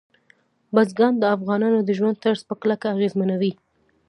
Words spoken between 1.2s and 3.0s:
افغانانو د ژوند طرز په کلکه